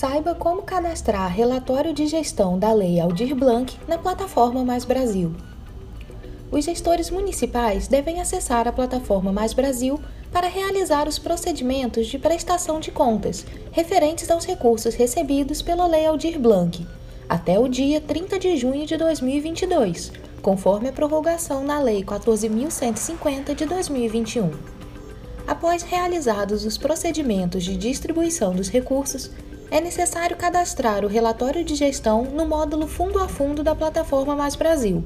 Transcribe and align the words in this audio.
Saiba 0.00 0.34
como 0.34 0.62
cadastrar 0.62 1.30
relatório 1.30 1.92
de 1.92 2.06
gestão 2.06 2.58
da 2.58 2.72
Lei 2.72 2.98
Aldir 2.98 3.34
Blanc 3.34 3.76
na 3.86 3.98
plataforma 3.98 4.64
Mais 4.64 4.82
Brasil. 4.82 5.34
Os 6.50 6.64
gestores 6.64 7.10
municipais 7.10 7.86
devem 7.86 8.18
acessar 8.18 8.66
a 8.66 8.72
plataforma 8.72 9.30
Mais 9.30 9.52
Brasil 9.52 10.00
para 10.32 10.48
realizar 10.48 11.06
os 11.06 11.18
procedimentos 11.18 12.06
de 12.06 12.18
prestação 12.18 12.80
de 12.80 12.90
contas 12.90 13.44
referentes 13.72 14.30
aos 14.30 14.46
recursos 14.46 14.94
recebidos 14.94 15.60
pela 15.60 15.86
Lei 15.86 16.06
Aldir 16.06 16.40
Blanc, 16.40 16.86
até 17.28 17.58
o 17.58 17.68
dia 17.68 18.00
30 18.00 18.38
de 18.38 18.56
junho 18.56 18.86
de 18.86 18.96
2022, 18.96 20.12
conforme 20.40 20.88
a 20.88 20.92
prorrogação 20.92 21.62
na 21.62 21.78
Lei 21.78 22.02
14.150 22.02 23.54
de 23.54 23.66
2021. 23.66 24.50
Após 25.46 25.82
realizados 25.82 26.64
os 26.64 26.78
procedimentos 26.78 27.64
de 27.64 27.76
distribuição 27.76 28.54
dos 28.54 28.70
recursos, 28.70 29.30
é 29.70 29.80
necessário 29.80 30.36
cadastrar 30.36 31.04
o 31.04 31.08
relatório 31.08 31.62
de 31.62 31.76
gestão 31.76 32.24
no 32.24 32.44
módulo 32.44 32.88
Fundo 32.88 33.20
a 33.20 33.28
Fundo 33.28 33.62
da 33.62 33.74
plataforma 33.74 34.34
Mais 34.34 34.56
Brasil. 34.56 35.04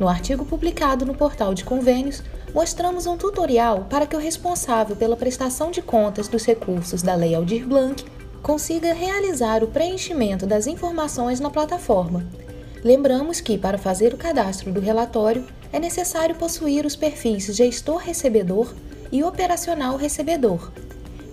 No 0.00 0.08
artigo 0.08 0.44
publicado 0.44 1.06
no 1.06 1.14
portal 1.14 1.54
de 1.54 1.64
convênios, 1.64 2.20
mostramos 2.52 3.06
um 3.06 3.16
tutorial 3.16 3.86
para 3.88 4.06
que 4.06 4.16
o 4.16 4.18
responsável 4.18 4.96
pela 4.96 5.16
prestação 5.16 5.70
de 5.70 5.80
contas 5.80 6.26
dos 6.26 6.44
recursos 6.44 7.02
da 7.02 7.14
Lei 7.14 7.36
Aldir 7.36 7.68
Blanc 7.68 8.04
consiga 8.42 8.92
realizar 8.92 9.62
o 9.62 9.68
preenchimento 9.68 10.44
das 10.44 10.66
informações 10.66 11.38
na 11.38 11.48
plataforma. 11.48 12.26
Lembramos 12.82 13.40
que, 13.40 13.56
para 13.56 13.78
fazer 13.78 14.12
o 14.12 14.18
cadastro 14.18 14.72
do 14.72 14.80
relatório, 14.80 15.46
é 15.72 15.78
necessário 15.78 16.34
possuir 16.34 16.84
os 16.84 16.96
perfis 16.96 17.46
gestor 17.46 17.98
recebedor 17.98 18.74
e 19.10 19.22
operacional 19.22 19.96
recebedor. 19.96 20.72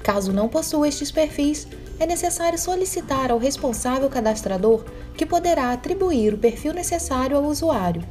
Caso 0.03 0.31
não 0.31 0.47
possua 0.47 0.87
estes 0.87 1.11
perfis, 1.11 1.67
é 2.01 2.05
necessário 2.07 2.57
solicitar 2.57 3.29
ao 3.29 3.37
responsável 3.37 4.09
cadastrador 4.09 4.83
que 5.15 5.23
poderá 5.23 5.71
atribuir 5.71 6.33
o 6.33 6.37
perfil 6.37 6.73
necessário 6.73 7.37
ao 7.37 7.43
usuário. 7.43 8.03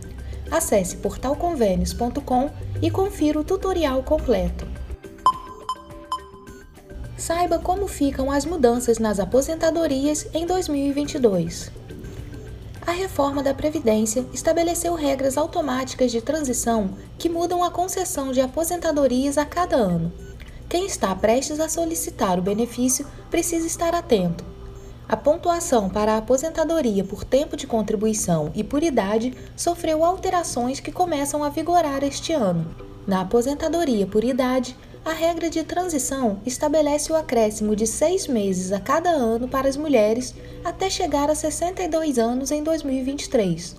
Acesse 0.49 0.97
portalconvênios.com 0.99 2.51
e 2.81 2.89
confira 2.89 3.41
o 3.41 3.45
tutorial 3.45 4.05
completo. 4.05 4.65
Saiba 7.17 7.59
como 7.59 7.89
ficam 7.89 8.31
as 8.31 8.45
mudanças 8.45 9.01
nas 9.01 9.19
aposentadorias 9.19 10.29
em 10.33 10.47
2022. 10.47 11.73
A 12.87 12.93
reforma 12.93 13.43
da 13.43 13.53
Previdência 13.53 14.25
estabeleceu 14.33 14.95
regras 14.95 15.37
automáticas 15.37 16.13
de 16.13 16.23
transição 16.23 16.91
que 17.19 17.29
mudam 17.29 17.65
a 17.65 17.73
concessão 17.73 18.31
de 18.31 18.41
aposentadorias 18.41 19.37
a 19.37 19.45
cada 19.45 19.75
ano. 19.75 20.13
Quem 20.69 20.87
está 20.87 21.13
prestes 21.17 21.59
a 21.59 21.69
solicitar 21.69 22.39
o 22.39 22.43
benefício 22.43 23.05
precisa 23.31 23.67
estar 23.67 23.95
atento. 23.95 24.45
A 25.09 25.17
pontuação 25.17 25.89
para 25.89 26.15
a 26.15 26.19
aposentadoria 26.19 27.03
por 27.03 27.25
tempo 27.25 27.57
de 27.57 27.67
contribuição 27.67 28.53
e 28.55 28.63
por 28.63 28.83
idade 28.83 29.35
sofreu 29.57 30.05
alterações 30.05 30.79
que 30.79 30.93
começam 30.93 31.43
a 31.43 31.49
vigorar 31.49 32.05
este 32.05 32.33
ano. 32.33 32.67
Na 33.07 33.23
aposentadoria 33.23 34.07
por 34.07 34.23
idade, 34.23 34.77
a 35.05 35.13
regra 35.13 35.49
de 35.49 35.65
transição 35.65 36.41
estabelece 36.45 37.11
o 37.11 37.17
acréscimo 37.17 37.75
de 37.75 37.87
seis 37.87 38.29
meses 38.29 38.71
a 38.71 38.79
cada 38.79 39.11
ano 39.11 39.49
para 39.49 39.69
as 39.69 39.77
mulheres 39.77 40.35
até 40.63 40.91
chegar 40.91 41.31
a 41.31 41.35
62 41.35 42.19
anos 42.19 42.51
em 42.51 42.63
2023. 42.63 43.77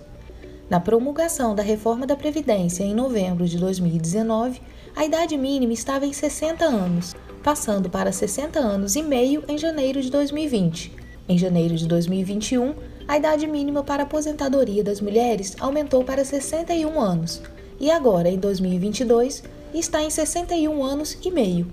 Na 0.70 0.80
promulgação 0.80 1.54
da 1.54 1.62
reforma 1.62 2.08
da 2.08 2.16
Previdência 2.16 2.84
em 2.84 2.96
novembro 2.96 3.46
de 3.46 3.58
2019, 3.58 4.62
a 4.96 5.06
idade 5.06 5.38
mínima 5.38 5.74
estava 5.74 6.06
em 6.06 6.14
60 6.14 6.66
anos, 6.66 7.16
passando 7.44 7.90
para 7.90 8.12
60 8.12 8.60
anos 8.60 8.96
e 8.96 9.04
meio 9.04 9.44
em 9.48 9.58
janeiro 9.58 10.02
de 10.02 10.10
2020. 10.10 10.94
Em 11.28 11.38
janeiro 11.38 11.76
de 11.76 11.88
2021, 11.88 12.76
a 13.08 13.18
idade 13.18 13.48
mínima 13.48 13.84
para 13.84 14.04
aposentadoria 14.04 14.84
das 14.84 15.02
mulheres 15.02 15.56
aumentou 15.60 16.04
para 16.04 16.24
61 16.24 17.00
anos 17.00 17.42
e 17.80 17.90
agora, 17.90 18.30
em 18.30 18.38
2022, 18.38 19.44
está 19.74 20.04
em 20.04 20.10
61 20.10 20.84
anos 20.84 21.18
e 21.24 21.32
meio. 21.32 21.68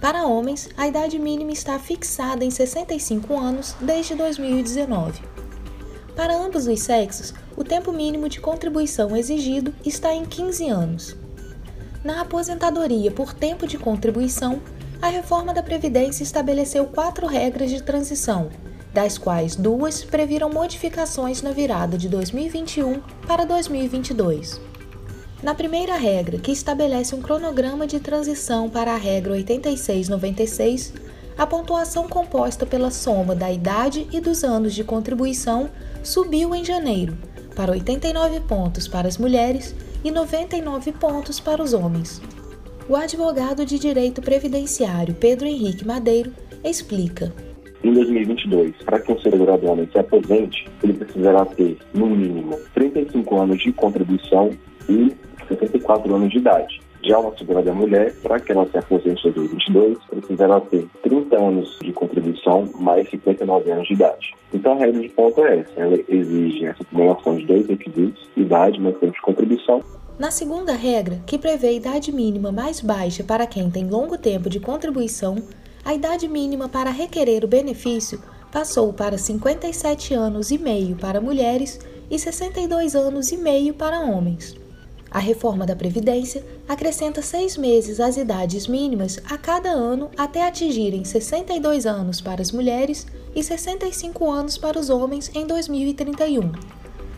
Para 0.00 0.26
homens, 0.26 0.68
a 0.76 0.86
idade 0.86 1.18
mínima 1.18 1.52
está 1.52 1.78
fixada 1.78 2.44
em 2.44 2.50
65 2.50 3.38
anos 3.38 3.74
desde 3.80 4.14
2019. 4.14 5.22
Para 6.14 6.36
ambos 6.36 6.66
os 6.66 6.80
sexos, 6.80 7.32
o 7.56 7.64
tempo 7.64 7.92
mínimo 7.92 8.28
de 8.28 8.40
contribuição 8.40 9.16
exigido 9.16 9.72
está 9.86 10.12
em 10.12 10.24
15 10.24 10.68
anos. 10.68 11.16
Na 12.04 12.20
aposentadoria 12.20 13.10
por 13.10 13.32
tempo 13.32 13.66
de 13.66 13.78
contribuição, 13.78 14.60
a 15.02 15.08
reforma 15.08 15.52
da 15.52 15.64
Previdência 15.64 16.22
estabeleceu 16.22 16.86
quatro 16.86 17.26
regras 17.26 17.70
de 17.70 17.82
transição, 17.82 18.50
das 18.94 19.18
quais 19.18 19.56
duas 19.56 20.04
previram 20.04 20.48
modificações 20.48 21.42
na 21.42 21.50
virada 21.50 21.98
de 21.98 22.08
2021 22.08 23.00
para 23.26 23.44
2022. 23.44 24.60
Na 25.42 25.56
primeira 25.56 25.96
regra, 25.96 26.38
que 26.38 26.52
estabelece 26.52 27.16
um 27.16 27.20
cronograma 27.20 27.84
de 27.84 27.98
transição 27.98 28.70
para 28.70 28.92
a 28.92 28.96
regra 28.96 29.32
8696, 29.32 30.92
a 31.36 31.44
pontuação 31.48 32.08
composta 32.08 32.64
pela 32.64 32.92
soma 32.92 33.34
da 33.34 33.50
idade 33.50 34.06
e 34.12 34.20
dos 34.20 34.44
anos 34.44 34.72
de 34.72 34.84
contribuição 34.84 35.68
subiu 36.04 36.54
em 36.54 36.64
janeiro, 36.64 37.18
para 37.56 37.72
89 37.72 38.38
pontos 38.42 38.86
para 38.86 39.08
as 39.08 39.18
mulheres 39.18 39.74
e 40.04 40.12
99 40.12 40.92
pontos 40.92 41.40
para 41.40 41.60
os 41.60 41.74
homens. 41.74 42.20
O 42.88 42.96
advogado 42.96 43.64
de 43.64 43.78
direito 43.78 44.20
previdenciário 44.20 45.14
Pedro 45.14 45.46
Henrique 45.46 45.86
Madeiro 45.86 46.32
explica. 46.64 47.32
Em 47.82 47.92
2022, 47.92 48.74
para 48.84 48.98
que 49.00 49.12
um 49.12 49.18
segurado 49.20 49.66
homem 49.68 49.88
se 49.90 49.98
aposente, 49.98 50.68
ele 50.82 50.94
precisará 50.94 51.44
ter, 51.44 51.78
no 51.94 52.06
mínimo, 52.08 52.58
35 52.74 53.40
anos 53.40 53.62
de 53.62 53.72
contribuição 53.72 54.50
e 54.88 55.12
64 55.48 56.14
anos 56.14 56.30
de 56.30 56.38
idade. 56.38 56.80
Já 57.04 57.18
uma 57.18 57.36
segurada 57.36 57.72
mulher, 57.72 58.14
para 58.22 58.38
que 58.38 58.52
ela 58.52 58.68
se 58.68 58.78
aposente 58.78 59.26
em 59.28 59.32
2022, 59.32 59.98
precisará 60.08 60.60
ter 60.60 60.86
30 61.02 61.36
anos 61.36 61.78
de 61.82 61.92
contribuição 61.92 62.68
mais 62.78 63.08
59 63.10 63.70
anos 63.70 63.88
de 63.88 63.94
idade. 63.94 64.34
Então 64.52 64.72
a 64.72 64.76
regra 64.76 65.00
de 65.00 65.08
ponto 65.08 65.40
é 65.44 65.58
essa, 65.58 65.80
ela 65.80 65.98
exige 66.08 66.66
essa 66.66 66.82
acumulação 66.82 67.36
de 67.36 67.46
dois 67.46 67.66
requisitos, 67.66 68.28
idade 68.36 68.80
mais 68.80 68.96
tempo 68.98 69.12
de 69.12 69.20
contribuição. 69.20 69.82
Na 70.22 70.30
segunda 70.30 70.74
regra, 70.74 71.20
que 71.26 71.36
prevê 71.36 71.74
idade 71.74 72.12
mínima 72.12 72.52
mais 72.52 72.80
baixa 72.80 73.24
para 73.24 73.44
quem 73.44 73.68
tem 73.68 73.88
longo 73.88 74.16
tempo 74.16 74.48
de 74.48 74.60
contribuição, 74.60 75.42
a 75.84 75.92
idade 75.92 76.28
mínima 76.28 76.68
para 76.68 76.90
requerer 76.90 77.44
o 77.44 77.48
benefício 77.48 78.22
passou 78.52 78.92
para 78.92 79.18
57 79.18 80.14
anos 80.14 80.52
e 80.52 80.58
meio 80.58 80.94
para 80.94 81.20
mulheres 81.20 81.80
e 82.08 82.16
62 82.16 82.94
anos 82.94 83.32
e 83.32 83.36
meio 83.36 83.74
para 83.74 83.98
homens. 83.98 84.54
A 85.10 85.18
reforma 85.18 85.66
da 85.66 85.74
Previdência 85.74 86.44
acrescenta 86.68 87.20
seis 87.20 87.56
meses 87.56 87.98
às 87.98 88.16
idades 88.16 88.68
mínimas 88.68 89.18
a 89.28 89.36
cada 89.36 89.70
ano 89.70 90.08
até 90.16 90.46
atingirem 90.46 91.04
62 91.04 91.84
anos 91.84 92.20
para 92.20 92.40
as 92.40 92.52
mulheres 92.52 93.08
e 93.34 93.42
65 93.42 94.30
anos 94.30 94.56
para 94.56 94.78
os 94.78 94.88
homens 94.88 95.32
em 95.34 95.48
2031. 95.48 96.52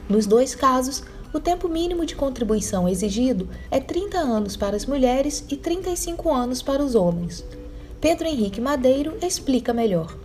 Nos 0.09 0.25
dois 0.25 0.55
casos, 0.55 1.03
o 1.35 1.41
tempo 1.41 1.69
mínimo 1.69 2.07
de 2.07 2.15
contribuição 2.15 2.89
exigido 2.89 3.49
é 3.69 3.81
30 3.81 4.19
anos 4.19 4.57
para 4.57 4.77
as 4.77 4.87
mulheres 4.87 5.45
e 5.51 5.57
35 5.57 6.33
anos 6.33 6.63
para 6.63 6.81
os 6.81 6.95
homens. 6.95 7.45
Pedro 8.01 8.29
Henrique 8.29 8.61
Madeiro 8.61 9.15
explica 9.21 9.75
melhor. 9.75 10.17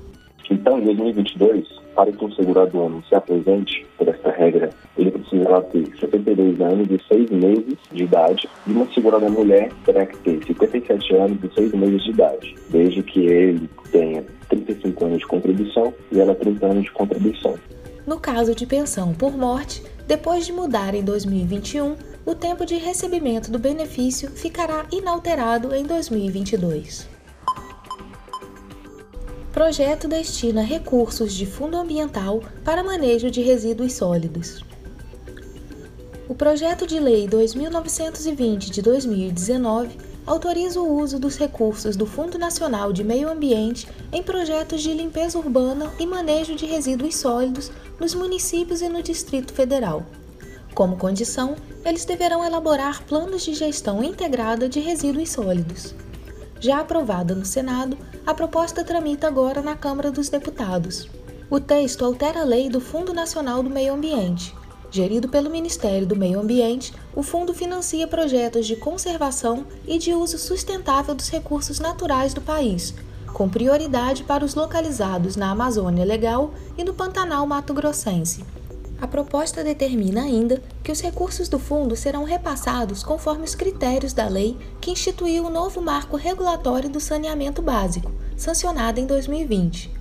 Então, 0.51 0.79
em 0.79 0.83
2022, 0.83 1.67
para 1.95 2.11
que 2.11 2.23
um 2.23 2.31
segurado 2.33 2.79
homem 2.79 3.03
se 3.09 3.15
aposente 3.15 3.87
por 3.97 4.07
esta 4.07 4.29
regra, 4.29 4.69
ele 4.97 5.09
precisará 5.09 5.61
ter 5.63 5.87
72 5.99 6.61
anos 6.61 6.87
e 6.91 7.01
6 7.07 7.31
meses 7.31 7.77
de 7.91 8.03
idade, 8.03 8.47
e 8.67 8.71
uma 8.71 8.85
segurada 8.93 9.29
mulher 9.29 9.71
terá 9.85 10.05
que 10.05 10.17
ter 10.19 10.43
57 10.45 11.15
anos 11.15 11.43
e 11.43 11.53
6 11.55 11.73
meses 11.73 12.03
de 12.03 12.11
idade, 12.11 12.55
desde 12.69 13.01
que 13.01 13.21
ele 13.21 13.67
tenha 13.91 14.23
35 14.49 15.05
anos 15.05 15.19
de 15.19 15.27
contribuição 15.27 15.91
e 16.11 16.19
ela 16.19 16.35
30 16.35 16.65
anos 16.67 16.83
de 16.83 16.91
contribuição. 16.91 17.55
No 18.05 18.19
caso 18.19 18.55
de 18.55 18.65
pensão 18.65 19.13
por 19.13 19.37
morte, 19.37 19.83
depois 20.09 20.43
de 20.43 20.51
mudar 20.51 20.95
em 20.95 21.03
2021, 21.03 21.95
o 22.25 22.33
tempo 22.33 22.65
de 22.65 22.75
recebimento 22.77 23.51
do 23.51 23.59
benefício 23.59 24.31
ficará 24.31 24.87
inalterado 24.91 25.75
em 25.75 25.85
2022. 25.85 27.07
projeto 29.53 30.07
destina 30.07 30.63
recursos 30.63 31.31
de 31.31 31.45
fundo 31.45 31.77
ambiental 31.77 32.41
para 32.65 32.83
manejo 32.83 33.29
de 33.29 33.43
resíduos 33.43 33.93
sólidos. 33.93 34.65
O 36.27 36.33
projeto 36.33 36.87
de 36.87 36.99
lei 36.99 37.27
2920 37.27 38.71
de 38.71 38.81
2019 38.81 39.95
autoriza 40.29 40.79
o 40.79 41.01
uso 41.01 41.17
dos 41.17 41.37
recursos 41.37 41.95
do 41.95 42.05
Fundo 42.05 42.37
Nacional 42.37 42.93
de 42.93 43.03
Meio 43.03 43.31
Ambiente 43.31 43.87
em 44.13 44.21
projetos 44.21 44.83
de 44.83 44.93
limpeza 44.93 45.39
urbana 45.39 45.91
e 45.97 46.05
manejo 46.05 46.53
de 46.53 46.67
resíduos 46.67 47.15
sólidos 47.15 47.71
nos 47.99 48.13
municípios 48.13 48.83
e 48.83 48.89
no 48.89 49.01
Distrito 49.01 49.51
Federal. 49.51 50.05
Como 50.75 50.97
condição, 50.97 51.55
eles 51.83 52.05
deverão 52.05 52.45
elaborar 52.45 53.03
planos 53.05 53.41
de 53.41 53.55
gestão 53.55 54.03
integrada 54.03 54.69
de 54.69 54.79
resíduos 54.79 55.31
sólidos. 55.31 55.95
Já 56.59 56.81
aprovada 56.81 57.33
no 57.33 57.43
Senado, 57.43 57.97
a 58.23 58.31
proposta 58.31 58.83
tramita 58.83 59.25
agora 59.25 59.63
na 59.63 59.75
Câmara 59.75 60.11
dos 60.11 60.29
Deputados. 60.29 61.09
O 61.49 61.59
texto 61.59 62.05
altera 62.05 62.41
a 62.41 62.45
lei 62.45 62.69
do 62.69 62.79
Fundo 62.79 63.15
Nacional 63.15 63.63
do 63.63 63.69
Meio 63.71 63.95
Ambiente. 63.95 64.53
Gerido 64.91 65.29
pelo 65.29 65.51
Ministério 65.51 66.07
do 66.07 66.15
Meio 66.15 66.39
Ambiente, 66.39 66.93
o 67.15 67.21
fundo 67.21 67.53
financia 67.53 68.07
projetos 68.07 68.65
de 68.65 68.75
conservação 68.75 69.65
e 69.87 69.99
de 69.99 70.15
uso 70.15 70.39
sustentável 70.39 71.13
dos 71.13 71.29
recursos 71.29 71.79
naturais 71.79 72.33
do 72.33 72.41
país, 72.41 72.95
com 73.31 73.47
prioridade 73.47 74.23
para 74.23 74.43
os 74.43 74.55
localizados 74.55 75.35
na 75.35 75.51
Amazônia 75.51 76.03
Legal 76.03 76.53
e 76.75 76.83
no 76.83 76.95
Pantanal 76.95 77.45
Mato 77.45 77.71
Grossense. 77.71 78.43
A 78.99 79.07
proposta 79.07 79.63
determina 79.63 80.23
ainda 80.23 80.61
que 80.83 80.91
os 80.91 80.99
recursos 80.99 81.47
do 81.47 81.59
fundo 81.59 81.95
serão 81.95 82.23
repassados 82.23 83.03
conforme 83.03 83.45
os 83.45 83.53
critérios 83.53 84.11
da 84.11 84.27
lei 84.27 84.57
que 84.81 84.91
instituiu 84.91 85.45
o 85.45 85.51
novo 85.51 85.81
marco 85.81 86.17
regulatório 86.17 86.89
do 86.89 86.99
saneamento 86.99 87.61
básico, 87.61 88.11
sancionado 88.35 88.99
em 88.99 89.05
2020. 89.05 89.98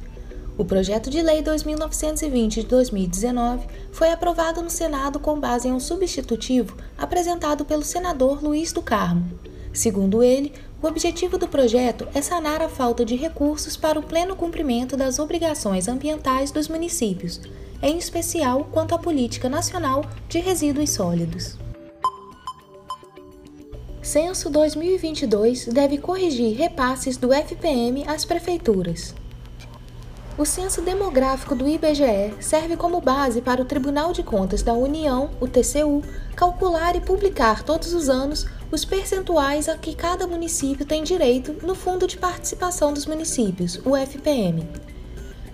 O 0.58 0.64
projeto 0.64 1.08
de 1.08 1.22
lei 1.22 1.40
2920 1.40 2.62
de 2.62 2.66
2019 2.66 3.68
foi 3.92 4.10
aprovado 4.10 4.60
no 4.60 4.68
Senado 4.68 5.20
com 5.20 5.38
base 5.38 5.68
em 5.68 5.72
um 5.72 5.78
substitutivo 5.78 6.76
apresentado 6.98 7.64
pelo 7.64 7.84
senador 7.84 8.42
Luiz 8.42 8.72
do 8.72 8.82
Carmo. 8.82 9.38
Segundo 9.72 10.20
ele, 10.20 10.52
o 10.82 10.86
objetivo 10.88 11.38
do 11.38 11.46
projeto 11.46 12.08
é 12.12 12.20
sanar 12.20 12.60
a 12.60 12.68
falta 12.68 13.04
de 13.04 13.14
recursos 13.14 13.76
para 13.76 14.00
o 14.00 14.02
pleno 14.02 14.34
cumprimento 14.34 14.96
das 14.96 15.20
obrigações 15.20 15.86
ambientais 15.86 16.50
dos 16.50 16.66
municípios, 16.66 17.40
em 17.80 17.96
especial 17.96 18.68
quanto 18.72 18.96
à 18.96 18.98
Política 18.98 19.48
Nacional 19.48 20.04
de 20.28 20.40
Resíduos 20.40 20.90
Sólidos. 20.90 21.56
Censo 24.02 24.50
2022 24.50 25.66
deve 25.66 25.98
corrigir 25.98 26.56
repasses 26.56 27.16
do 27.16 27.32
FPM 27.32 28.02
às 28.08 28.24
prefeituras. 28.24 29.14
O 30.38 30.44
censo 30.44 30.80
demográfico 30.80 31.54
do 31.56 31.66
IBGE 31.66 32.32
serve 32.40 32.76
como 32.76 33.00
base 33.00 33.42
para 33.42 33.60
o 33.60 33.64
Tribunal 33.64 34.12
de 34.12 34.22
Contas 34.22 34.62
da 34.62 34.72
União, 34.72 35.30
o 35.40 35.48
TCU, 35.48 36.00
calcular 36.36 36.94
e 36.94 37.00
publicar 37.00 37.64
todos 37.64 37.92
os 37.92 38.08
anos 38.08 38.46
os 38.70 38.84
percentuais 38.84 39.68
a 39.68 39.76
que 39.76 39.96
cada 39.96 40.28
município 40.28 40.86
tem 40.86 41.02
direito 41.02 41.66
no 41.66 41.74
Fundo 41.74 42.06
de 42.06 42.16
Participação 42.16 42.92
dos 42.92 43.04
Municípios, 43.04 43.80
o 43.84 43.96
FPM 43.96 44.64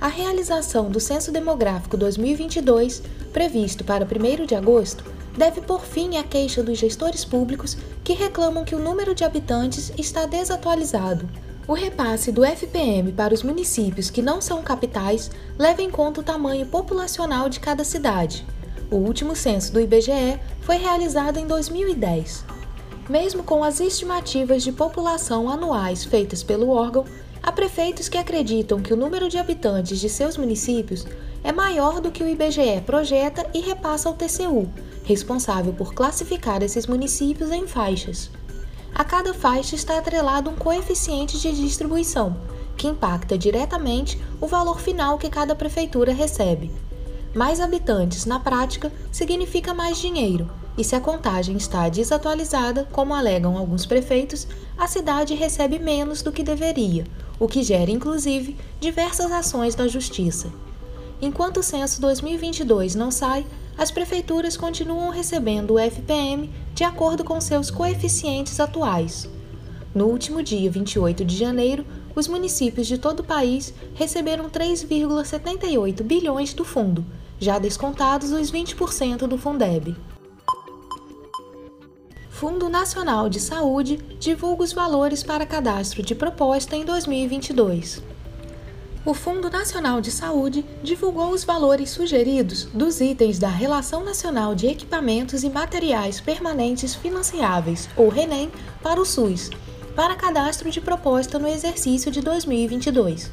a 0.04 0.08
realização 0.08 0.90
do 0.90 1.00
Censo 1.00 1.32
Demográfico 1.32 1.96
2022, 1.96 3.02
previsto 3.32 3.84
para 3.84 4.04
1 4.04 4.44
de 4.44 4.54
agosto, 4.54 5.02
deve 5.34 5.62
pôr 5.62 5.80
fim 5.80 6.18
à 6.18 6.22
queixa 6.22 6.62
dos 6.62 6.78
gestores 6.78 7.24
públicos 7.24 7.74
que 8.04 8.12
reclamam 8.12 8.66
que 8.66 8.74
o 8.74 8.78
número 8.78 9.14
de 9.14 9.24
habitantes 9.24 9.90
está 9.96 10.26
desatualizado. 10.26 11.26
O 11.66 11.72
repasse 11.72 12.30
do 12.30 12.44
FPM 12.44 13.12
para 13.12 13.32
os 13.32 13.42
municípios 13.42 14.10
que 14.10 14.20
não 14.20 14.40
são 14.40 14.62
capitais 14.62 15.30
leva 15.58 15.82
em 15.82 15.90
conta 15.90 16.20
o 16.20 16.24
tamanho 16.24 16.66
populacional 16.66 17.48
de 17.48 17.58
cada 17.58 17.84
cidade. 17.84 18.46
O 18.90 18.96
último 18.96 19.34
censo 19.34 19.72
do 19.72 19.80
IBGE 19.80 20.38
foi 20.60 20.76
realizado 20.76 21.38
em 21.38 21.46
2010. 21.46 22.44
Mesmo 23.08 23.42
com 23.42 23.64
as 23.64 23.80
estimativas 23.80 24.62
de 24.62 24.72
população 24.72 25.48
anuais 25.48 26.04
feitas 26.04 26.42
pelo 26.42 26.68
órgão, 26.70 27.04
Há 27.44 27.52
prefeitos 27.52 28.08
que 28.08 28.16
acreditam 28.16 28.80
que 28.80 28.94
o 28.94 28.96
número 28.96 29.28
de 29.28 29.36
habitantes 29.36 30.00
de 30.00 30.08
seus 30.08 30.38
municípios 30.38 31.06
é 31.42 31.52
maior 31.52 32.00
do 32.00 32.10
que 32.10 32.24
o 32.24 32.28
IBGE 32.28 32.80
projeta 32.86 33.46
e 33.52 33.60
repassa 33.60 34.08
ao 34.08 34.14
TCU, 34.14 34.66
responsável 35.04 35.74
por 35.74 35.92
classificar 35.92 36.62
esses 36.62 36.86
municípios 36.86 37.50
em 37.50 37.66
faixas. 37.66 38.30
A 38.94 39.02
cada 39.02 39.34
faixa 39.34 39.74
está 39.74 39.98
atrelado 39.98 40.48
um 40.48 40.54
coeficiente 40.54 41.36
de 41.40 41.50
distribuição, 41.52 42.36
que 42.76 42.86
impacta 42.86 43.36
diretamente 43.36 44.20
o 44.40 44.46
valor 44.46 44.80
final 44.80 45.18
que 45.18 45.28
cada 45.28 45.52
prefeitura 45.52 46.12
recebe. 46.12 46.70
Mais 47.34 47.58
habitantes, 47.58 48.24
na 48.24 48.38
prática, 48.38 48.92
significa 49.10 49.74
mais 49.74 49.98
dinheiro, 49.98 50.48
e 50.78 50.84
se 50.84 50.94
a 50.94 51.00
contagem 51.00 51.56
está 51.56 51.88
desatualizada, 51.88 52.88
como 52.92 53.14
alegam 53.14 53.58
alguns 53.58 53.84
prefeitos, 53.84 54.46
a 54.78 54.86
cidade 54.86 55.34
recebe 55.34 55.80
menos 55.80 56.22
do 56.22 56.30
que 56.30 56.44
deveria, 56.44 57.04
o 57.40 57.48
que 57.48 57.64
gera, 57.64 57.90
inclusive, 57.90 58.56
diversas 58.78 59.32
ações 59.32 59.74
da 59.74 59.88
Justiça. 59.88 60.52
Enquanto 61.20 61.58
o 61.58 61.62
censo 61.64 62.00
2022 62.00 62.94
não 62.94 63.10
sai, 63.10 63.44
as 63.76 63.90
prefeituras 63.90 64.56
continuam 64.56 65.10
recebendo 65.10 65.74
o 65.74 65.78
FPM 65.78 66.50
de 66.74 66.84
acordo 66.84 67.24
com 67.24 67.40
seus 67.40 67.70
coeficientes 67.70 68.58
atuais. 68.60 69.28
No 69.94 70.06
último 70.06 70.42
dia 70.42 70.70
28 70.70 71.24
de 71.24 71.36
janeiro, 71.36 71.84
os 72.14 72.28
municípios 72.28 72.86
de 72.86 72.98
todo 72.98 73.20
o 73.20 73.24
país 73.24 73.74
receberam 73.94 74.48
3,78 74.48 76.02
bilhões 76.02 76.54
do 76.54 76.64
fundo, 76.64 77.04
já 77.38 77.58
descontados 77.58 78.30
os 78.30 78.50
20% 78.50 79.26
do 79.26 79.36
Fundeb. 79.38 79.96
Fundo 82.28 82.68
Nacional 82.68 83.28
de 83.28 83.38
Saúde 83.40 83.96
divulga 84.18 84.64
os 84.64 84.72
valores 84.72 85.22
para 85.22 85.46
cadastro 85.46 86.02
de 86.02 86.14
proposta 86.14 86.74
em 86.76 86.84
2022. 86.84 88.02
O 89.06 89.12
Fundo 89.12 89.50
Nacional 89.50 90.00
de 90.00 90.10
Saúde 90.10 90.64
divulgou 90.82 91.28
os 91.28 91.44
valores 91.44 91.90
sugeridos 91.90 92.64
dos 92.72 93.02
itens 93.02 93.38
da 93.38 93.48
Relação 93.50 94.02
Nacional 94.02 94.54
de 94.54 94.66
Equipamentos 94.66 95.44
e 95.44 95.50
Materiais 95.50 96.22
Permanentes 96.22 96.94
Financiáveis, 96.94 97.86
ou 97.98 98.08
RENEM, 98.08 98.50
para 98.82 98.98
o 98.98 99.04
SUS, 99.04 99.50
para 99.94 100.14
cadastro 100.14 100.70
de 100.70 100.80
proposta 100.80 101.38
no 101.38 101.46
exercício 101.46 102.10
de 102.10 102.22
2022. 102.22 103.30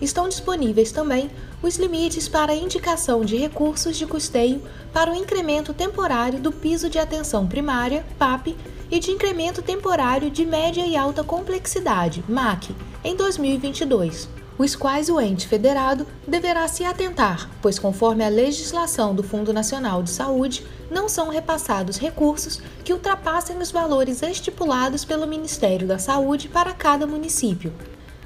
Estão 0.00 0.28
disponíveis 0.28 0.92
também 0.92 1.28
os 1.60 1.78
limites 1.78 2.28
para 2.28 2.54
indicação 2.54 3.24
de 3.24 3.36
recursos 3.36 3.96
de 3.96 4.06
custeio 4.06 4.62
para 4.92 5.10
o 5.10 5.16
incremento 5.16 5.74
temporário 5.74 6.38
do 6.38 6.52
piso 6.52 6.88
de 6.88 7.00
atenção 7.00 7.48
primária, 7.48 8.06
PAP, 8.16 8.56
e 8.88 9.00
de 9.00 9.10
incremento 9.10 9.62
temporário 9.62 10.30
de 10.30 10.46
média 10.46 10.86
e 10.86 10.96
alta 10.96 11.24
complexidade, 11.24 12.22
MAC, 12.28 12.72
em 13.02 13.16
2022, 13.16 14.28
os 14.62 14.76
quais 14.76 15.08
o 15.08 15.20
ente 15.20 15.46
federado 15.46 16.06
deverá 16.26 16.66
se 16.68 16.84
atentar, 16.84 17.50
pois, 17.60 17.78
conforme 17.78 18.24
a 18.24 18.28
legislação 18.28 19.14
do 19.14 19.22
Fundo 19.22 19.52
Nacional 19.52 20.02
de 20.02 20.10
Saúde, 20.10 20.64
não 20.90 21.08
são 21.08 21.28
repassados 21.28 21.96
recursos 21.96 22.60
que 22.84 22.92
ultrapassem 22.92 23.56
os 23.58 23.70
valores 23.70 24.22
estipulados 24.22 25.04
pelo 25.04 25.26
Ministério 25.26 25.86
da 25.86 25.98
Saúde 25.98 26.48
para 26.48 26.72
cada 26.72 27.06
município, 27.06 27.72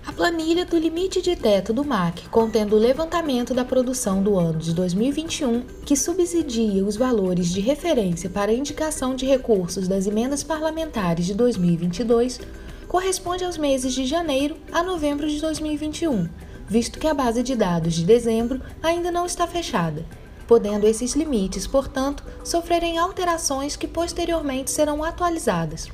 a 0.06 0.12
planilha 0.12 0.64
do 0.64 0.78
limite 0.78 1.20
de 1.20 1.34
teto 1.34 1.72
do 1.72 1.84
MAC, 1.84 2.28
contendo 2.28 2.76
o 2.76 2.78
levantamento 2.78 3.52
da 3.52 3.64
produção 3.64 4.22
do 4.22 4.38
ano 4.38 4.60
de 4.60 4.72
2021, 4.72 5.62
que 5.84 5.96
subsidia 5.96 6.84
os 6.84 6.96
valores 6.96 7.48
de 7.48 7.60
referência 7.60 8.30
para 8.30 8.52
indicação 8.52 9.16
de 9.16 9.26
recursos 9.26 9.88
das 9.88 10.06
emendas 10.06 10.44
parlamentares 10.44 11.26
de 11.26 11.34
2022, 11.34 12.38
corresponde 12.96 13.44
aos 13.44 13.58
meses 13.58 13.92
de 13.92 14.06
janeiro 14.06 14.56
a 14.72 14.82
novembro 14.82 15.28
de 15.28 15.38
2021, 15.38 16.30
visto 16.66 16.98
que 16.98 17.06
a 17.06 17.12
base 17.12 17.42
de 17.42 17.54
dados 17.54 17.92
de 17.92 18.06
dezembro 18.06 18.62
ainda 18.82 19.10
não 19.10 19.26
está 19.26 19.46
fechada, 19.46 20.06
podendo 20.46 20.86
esses 20.86 21.14
limites, 21.14 21.66
portanto, 21.66 22.24
sofrerem 22.42 22.96
alterações 22.96 23.76
que 23.76 23.86
posteriormente 23.86 24.70
serão 24.70 25.04
atualizadas. 25.04 25.88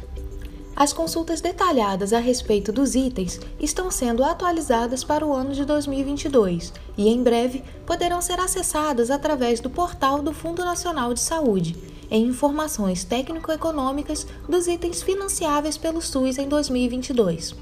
As 0.77 0.93
consultas 0.93 1.41
detalhadas 1.41 2.13
a 2.13 2.21
respeito 2.21 2.71
dos 2.71 2.95
itens 2.95 3.41
estão 3.59 3.91
sendo 3.91 4.23
atualizadas 4.23 5.03
para 5.03 5.27
o 5.27 5.33
ano 5.33 5.55
de 5.55 5.65
2022 5.65 6.73
e, 6.97 7.09
em 7.09 7.21
breve, 7.21 7.65
poderão 7.85 8.23
ser 8.23 8.39
acessadas 8.39 9.11
através 9.11 9.59
do 9.59 9.69
portal 9.69 10.23
do 10.23 10.33
Fundo 10.33 10.65
Nacional 10.65 11.13
de 11.13 11.21
Saúde, 11.21 11.75
em 12.13 12.27
informações 12.27 13.05
técnico-econômicas 13.05 14.27
dos 14.47 14.67
itens 14.67 15.03
financiáveis 15.03 15.79
pelo 15.79 16.03
SUS 16.03 16.37
em 16.37 16.47
2022. 16.47 17.55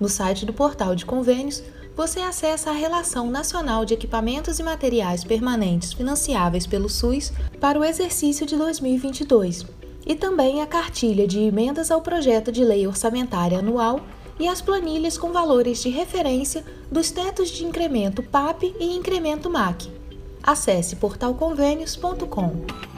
No 0.00 0.08
site 0.08 0.46
do 0.46 0.52
portal 0.52 0.94
de 0.94 1.04
convênios, 1.04 1.62
você 1.94 2.20
acessa 2.20 2.70
a 2.70 2.72
Relação 2.72 3.30
Nacional 3.30 3.84
de 3.84 3.92
Equipamentos 3.92 4.58
e 4.58 4.62
Materiais 4.62 5.24
Permanentes 5.24 5.92
Financiáveis 5.92 6.66
pelo 6.66 6.88
SUS 6.88 7.32
para 7.60 7.78
o 7.78 7.84
exercício 7.84 8.46
de 8.46 8.56
2022 8.56 9.66
e 10.06 10.14
também 10.14 10.62
a 10.62 10.66
cartilha 10.66 11.28
de 11.28 11.40
emendas 11.40 11.90
ao 11.90 12.00
projeto 12.00 12.50
de 12.50 12.64
lei 12.64 12.86
orçamentária 12.86 13.58
anual 13.58 14.00
e 14.40 14.48
as 14.48 14.62
planilhas 14.62 15.18
com 15.18 15.32
valores 15.32 15.82
de 15.82 15.90
referência 15.90 16.64
dos 16.90 17.10
tetos 17.10 17.50
de 17.50 17.66
incremento 17.66 18.22
PAP 18.22 18.74
e 18.80 18.96
incremento 18.96 19.50
MAC. 19.50 19.90
Acesse 20.42 20.96
portalconvênios.com. 20.96 22.97